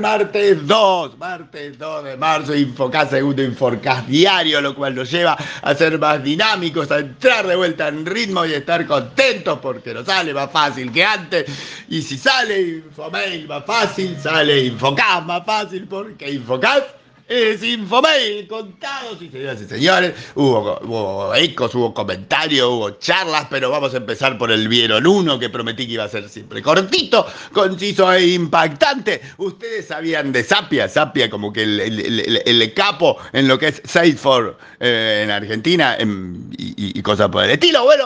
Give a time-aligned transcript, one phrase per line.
[0.00, 5.74] martes 2, martes 2 de marzo, Infocast, segundo Infocast diario, lo cual nos lleva a
[5.74, 10.34] ser más dinámicos, a entrar de vuelta en ritmo y estar contentos porque nos sale
[10.34, 11.44] más fácil que antes.
[11.88, 19.20] Y si sale Infomail más fácil, sale Infocast más fácil porque Infocast es Infomail, contados
[19.22, 20.14] y señoras y señores.
[20.34, 25.38] Hubo, hubo, ecos, hubo comentarios, hubo charlas, pero vamos a empezar por el Vieron 1
[25.38, 29.22] que prometí que iba a ser siempre cortito, conciso e impactante.
[29.38, 33.82] Ustedes sabían de Sapia, Sapia como que el, el, el, capo en lo que es
[33.84, 37.84] Salesforce eh, en Argentina en, y, y cosas por el estilo.
[37.84, 38.04] Bueno,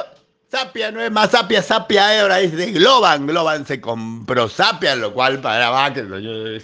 [0.50, 3.26] Sapia no es más Sapia, Sapia ahora es de Globan.
[3.26, 5.92] Globan se compró Sapia, lo cual para va,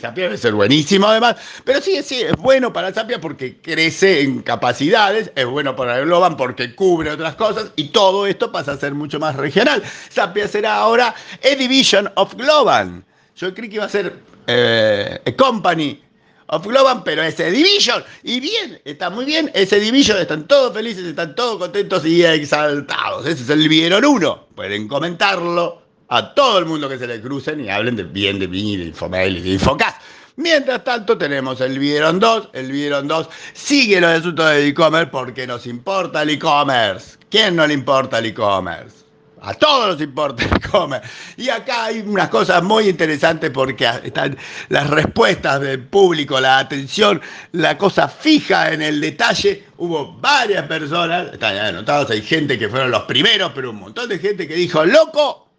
[0.00, 1.36] Sapia debe ser buenísimo además.
[1.64, 6.34] Pero sí, sí, es bueno para Sapia porque crece en capacidades, es bueno para Globan
[6.38, 9.82] porque cubre otras cosas y todo esto pasa a ser mucho más regional.
[10.08, 13.04] Sapia será ahora a division of Globan.
[13.36, 16.02] Yo creí que iba a ser eh, a company
[16.46, 18.04] of Globan, pero ese Division.
[18.22, 23.26] Y bien, está muy bien, ese Division, están todos felices, están todos contentos y exaltados.
[23.26, 24.48] Ese es el Vieron 1.
[24.54, 28.48] Pueden comentarlo a todo el mundo que se le crucen y hablen de bien de
[28.48, 30.00] mí, de Infomail y de Infocast.
[30.36, 35.46] Mientras tanto tenemos el Vieron 2, el Vieron 2 sigue los asuntos del e-commerce porque
[35.46, 37.16] nos importa el e-commerce.
[37.30, 39.03] ¿Quién no le importa el e-commerce?
[39.46, 41.06] A todos nos importa el e-commerce.
[41.36, 44.38] Y acá hay unas cosas muy interesantes porque están
[44.70, 47.20] las respuestas del público, la atención,
[47.52, 49.64] la cosa fija en el detalle.
[49.76, 54.18] Hubo varias personas, están anotados, hay gente que fueron los primeros, pero un montón de
[54.18, 55.50] gente que dijo, loco,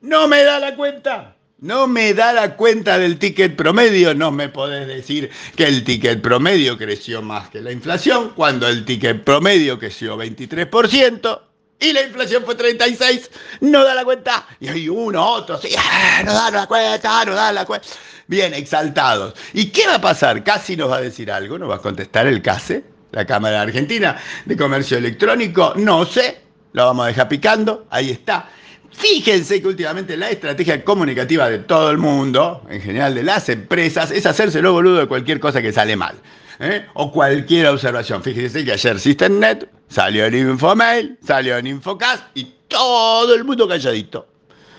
[0.00, 1.36] no me da la cuenta.
[1.58, 6.22] No me da la cuenta del ticket promedio, no me podés decir que el ticket
[6.22, 11.49] promedio creció más que la inflación, cuando el ticket promedio creció 23%,
[11.80, 13.30] y la inflación fue 36,
[13.60, 14.46] no da la cuenta.
[14.60, 17.88] Y hay uno, otro, sí, ah, no da la cuenta, no da la cuenta.
[18.26, 19.34] Bien, exaltados.
[19.54, 20.44] ¿Y qué va a pasar?
[20.44, 24.16] Casi nos va a decir algo, nos va a contestar el CASE, la Cámara Argentina
[24.44, 26.40] de Comercio Electrónico, no sé,
[26.72, 28.48] lo vamos a dejar picando, ahí está.
[28.92, 34.10] Fíjense que últimamente la estrategia comunicativa de todo el mundo, en general de las empresas,
[34.10, 36.16] es hacerse lo boludo de cualquier cosa que sale mal.
[36.58, 36.86] ¿eh?
[36.94, 38.22] O cualquier observación.
[38.22, 44.26] Fíjense que ayer SystemNet salió en Infomail, salió en Infocast y todo el mundo calladito.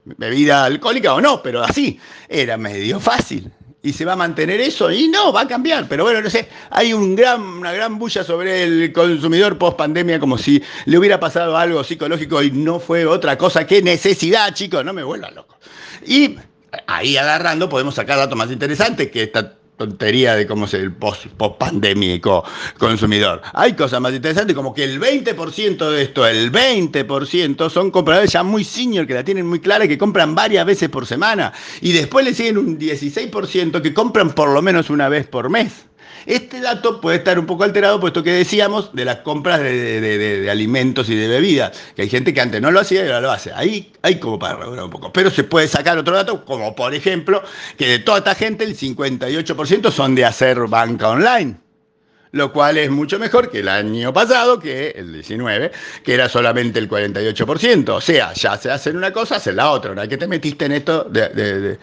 [0.06, 2.00] Bebida alcohólica o no, pero así.
[2.28, 3.52] Era medio fácil.
[3.82, 5.88] Y se va a mantener eso y no, va a cambiar.
[5.88, 10.20] Pero bueno, no sé, hay un gran, una gran bulla sobre el consumidor post pandemia
[10.20, 14.84] como si le hubiera pasado algo psicológico y no fue otra cosa que necesidad, chicos,
[14.84, 15.58] no me vuelvan loco.
[16.06, 16.38] Y
[16.88, 22.44] ahí agarrando podemos sacar datos más interesantes que esta tontería de cómo es el post-pandémico
[22.78, 23.42] consumidor.
[23.54, 28.44] Hay cosas más interesantes, como que el 20% de esto, el 20% son compradores ya
[28.44, 31.54] muy senior, que la tienen muy clara que compran varias veces por semana.
[31.82, 35.89] Y después le siguen un 16% que compran por lo menos una vez por mes.
[36.26, 41.10] Este dato puede estar un poco alterado, puesto que decíamos de las compras de, alimentos
[41.10, 43.52] y de bebidas, que hay gente que antes no lo hacía y ahora lo hace.
[43.54, 45.12] Ahí hay como para regular un poco.
[45.14, 47.44] Pero se puede sacar otro dato, como por ejemplo,
[47.78, 51.58] que de toda esta gente el 58% son de hacer banca online
[52.32, 55.72] lo cual es mucho mejor que el año pasado, que el 19,
[56.04, 57.90] que era solamente el 48%.
[57.90, 59.92] O sea, ya se hacen una cosa, hacen la otra.
[59.92, 61.80] Una que te metiste en esto de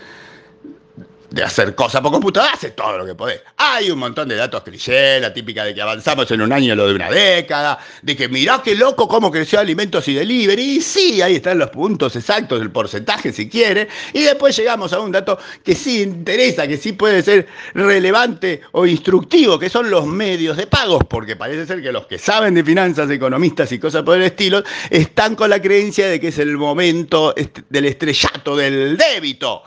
[1.43, 3.41] hacer cosas por computadora, hace todo lo que podés.
[3.56, 6.88] Hay un montón de datos cliché, la típica de que avanzamos en un año lo
[6.88, 10.77] de una década, de que mirá qué loco cómo creció alimentos y delivery.
[10.77, 13.88] Y sí, ahí están los puntos exactos, el porcentaje si quiere.
[14.12, 18.87] Y después llegamos a un dato que sí interesa, que sí puede ser relevante o
[18.87, 22.65] instructivo, que son los medios de pagos, porque parece ser que los que saben de
[22.65, 26.56] finanzas, economistas y cosas por el estilo, están con la creencia de que es el
[26.56, 27.35] momento
[27.69, 29.62] del estrellato del débito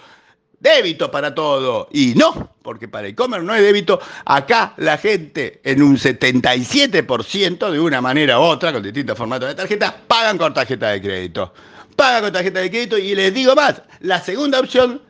[0.60, 1.88] débito para todo.
[1.92, 4.00] Y no, porque para el e-commerce no hay débito.
[4.26, 9.56] Acá la gente en un 77%, de una manera u otra, con distintos formatos de
[9.56, 11.54] tarjeta, pagan con tarjeta de crédito.
[11.96, 15.02] Pagan con tarjeta de crédito y les digo más, la segunda opción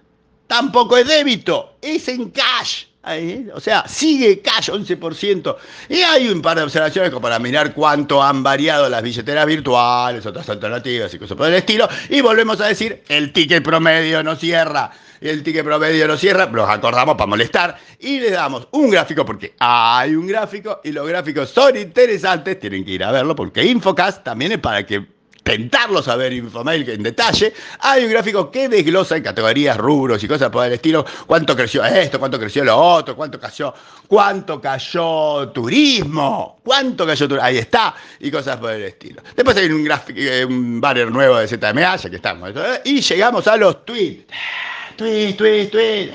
[0.48, 2.89] tampoco es débito, es en cash.
[3.54, 5.56] O sea, sigue cash 11%.
[5.90, 10.26] Y hay un par de observaciones como para mirar cuánto han variado las billeteras virtuales,
[10.26, 11.88] otras alternativas y cosas por el estilo.
[12.10, 14.92] Y volvemos a decir, el ticket promedio no cierra
[15.22, 19.54] el ticket promedio lo cierra, los acordamos para molestar y le damos un gráfico porque
[19.60, 24.24] hay un gráfico y los gráficos son interesantes, tienen que ir a verlo porque Infocast
[24.24, 25.19] también es para que
[25.50, 30.28] tentarlos a ver Infomail en detalle, hay un gráfico que desglosa en categorías, rubros y
[30.28, 33.74] cosas por el estilo, cuánto creció esto, cuánto creció lo otro, cuánto cayó,
[34.08, 39.24] cuánto cayó turismo, cuánto cayó turismo, ahí está, y cosas por el estilo.
[39.36, 42.82] Después hay un gráfico, eh, un banner nuevo de ZMA, ya que estamos, ¿eh?
[42.86, 44.32] y llegamos a los tweets
[44.98, 46.14] tweet, tweet, tweet,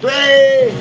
[0.00, 0.72] tweet.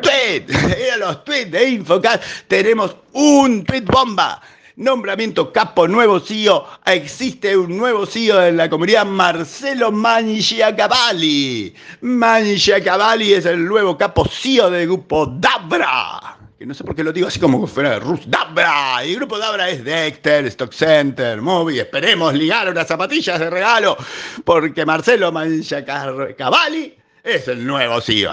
[0.00, 0.44] Tweet,
[0.78, 2.22] eran los tweets de Infocast.
[2.48, 4.40] Tenemos un tweet bomba.
[4.76, 6.66] Nombramiento capo nuevo CEO.
[6.86, 11.74] Existe un nuevo CEO en la comunidad, Marcelo Mangiacavalli.
[12.00, 17.28] Mangiacavalli es el nuevo capo CEO del grupo Dabra no sé por qué lo digo
[17.28, 18.20] así como fuera de Rus.
[18.26, 19.04] ¡Dabra!
[19.04, 21.80] Y el grupo Dabra es Dexter, Stock Center, Movie.
[21.80, 23.96] Esperemos ligar unas zapatillas de regalo,
[24.44, 28.32] porque Marcelo Manchacavalli es el nuevo CEO.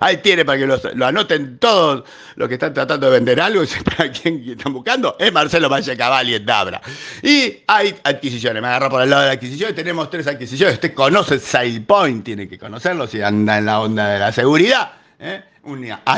[0.00, 2.04] Ahí tiene para que lo, anoten todos
[2.36, 3.62] los que están tratando de vender algo,
[3.96, 6.80] para quien están buscando, es Marcelo Manchacavalli en Dabra.
[7.22, 10.74] Y hay adquisiciones, me agarro por el lado de la adquisición, tenemos tres adquisiciones.
[10.74, 14.92] Usted conoce SidePoint, tiene que conocerlo si anda en la onda de la seguridad.
[15.18, 15.42] ¿eh?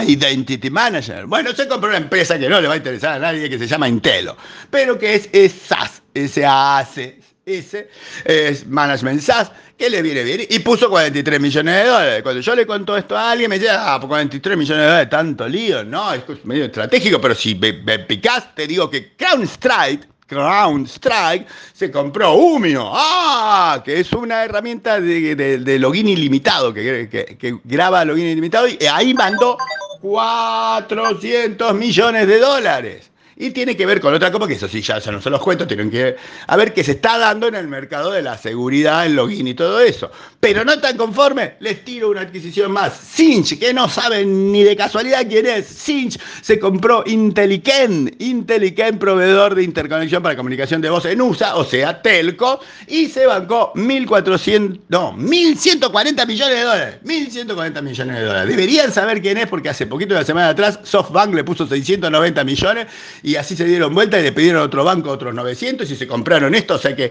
[0.07, 1.27] Identity Manager.
[1.27, 3.67] Bueno, se compró una empresa que no le va a interesar a nadie, que se
[3.67, 4.37] llama Intelo,
[4.71, 7.20] pero que es, SaaS, S-A-S,
[7.59, 7.89] S,
[8.25, 12.23] es Management SaaS, que le viene bien, y puso 43 millones de dólares.
[12.23, 15.49] Cuando yo le conto esto a alguien, me dice, ah, 43 millones de dólares, tanto
[15.49, 21.47] lío, no, es medio estratégico, pero si me, me te digo que CrownStrike, Crown Strike,
[21.73, 23.83] se compró Umio, ¡ah!
[23.85, 29.59] que es una herramienta de, login ilimitado, que, que, graba login ilimitado, y ahí mandó
[30.01, 33.10] 400 millones de dólares.
[33.41, 35.67] Y tiene que ver con otra cosa, que eso sí, ya, no se los cuento,
[35.67, 36.15] tienen que
[36.47, 39.55] a ver qué se está dando en el mercado de la seguridad, el login y
[39.55, 40.13] todo eso.
[40.41, 42.99] Pero no tan conforme, les tiro una adquisición más.
[43.13, 45.67] Cinch, que no saben ni de casualidad quién es.
[45.67, 51.65] Cinch se compró Inteliken, Inteliken, proveedor de interconexión para comunicación de voz en USA, o
[51.65, 56.97] sea, Telco, y se bancó 1.400, no, 1.140 millones de dólares.
[57.05, 58.49] 1.140 millones de dólares.
[58.49, 62.87] Deberían saber quién es porque hace poquito, la semana atrás, SoftBank le puso 690 millones
[63.23, 66.07] y así se dieron vuelta y le pidieron a otro banco otros 900 y se
[66.07, 67.11] compraron esto, o sea que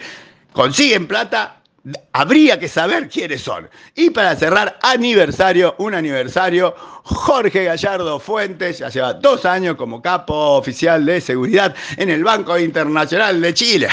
[0.51, 1.58] consiguen plata,
[2.13, 3.69] habría que saber quiénes son.
[3.95, 10.33] Y para cerrar, aniversario, un aniversario, Jorge Gallardo Fuentes, ya lleva dos años como capo
[10.57, 13.87] oficial de seguridad en el Banco Internacional de Chile.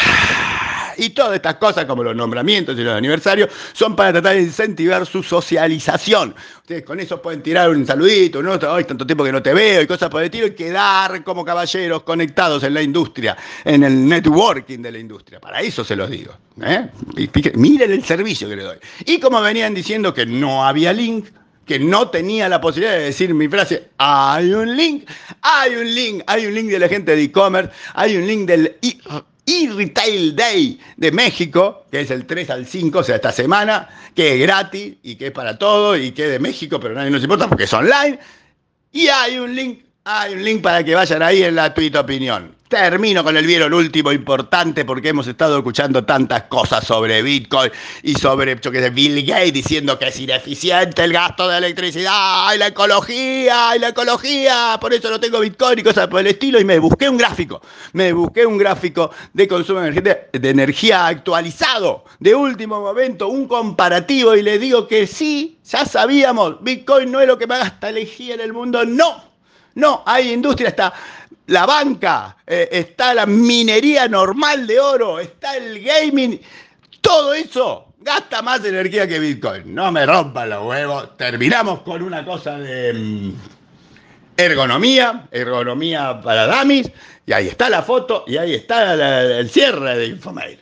[0.96, 5.06] Y todas estas cosas, como los nombramientos y los aniversarios, son para tratar de incentivar
[5.06, 6.34] su socialización.
[6.58, 8.52] Ustedes con eso pueden tirar un saludito, ¿no?
[8.52, 11.44] Hoy tanto tiempo que no te veo y cosas por el estilo, y quedar como
[11.44, 15.40] caballeros conectados en la industria, en el networking de la industria.
[15.40, 16.32] Para eso se los digo.
[16.62, 16.88] ¿eh?
[17.54, 18.76] Miren el servicio que le doy.
[19.04, 21.26] Y como venían diciendo que no había link,
[21.66, 25.08] que no tenía la posibilidad de decir mi frase, hay un link,
[25.42, 28.76] hay un link, hay un link de la gente de e-commerce, hay un link del
[29.46, 33.88] y Retail Day de México, que es el 3 al 5, o sea, esta semana,
[34.14, 37.10] que es gratis y que es para todo y que es de México, pero nadie
[37.10, 38.18] nos importa porque es online.
[38.90, 42.55] Y hay un link, hay un link para que vayan ahí en la tweet opinión.
[42.68, 47.70] Termino con el vieron último importante porque hemos estado escuchando tantas cosas sobre Bitcoin
[48.02, 52.58] y sobre yo que Bill Gates diciendo que es ineficiente el gasto de electricidad y
[52.58, 56.58] la ecología y la ecología, por eso no tengo Bitcoin y cosas por el estilo.
[56.58, 62.34] Y me busqué un gráfico, me busqué un gráfico de consumo de energía actualizado de
[62.34, 67.38] último momento, un comparativo y le digo que sí, ya sabíamos, Bitcoin no es lo
[67.38, 69.22] que más gasta energía en el mundo, no,
[69.74, 70.92] no, hay industria, está
[71.46, 76.40] la banca, eh, está la minería normal de oro, está el gaming,
[77.00, 79.74] todo eso gasta más energía que Bitcoin.
[79.74, 81.16] No me rompan los huevos.
[81.16, 83.32] Terminamos con una cosa de mm,
[84.36, 86.90] ergonomía, ergonomía para damis,
[87.26, 88.94] y ahí está la foto y ahí está
[89.38, 90.60] el cierre de Infomail.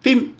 [0.00, 0.34] Fin.